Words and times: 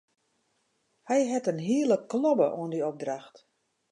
Hy 1.07 1.19
hat 1.31 1.49
in 1.51 1.61
hiele 1.67 1.97
klobbe 2.11 2.47
oan 2.59 2.73
dy 2.73 2.81
opdracht. 2.89 3.35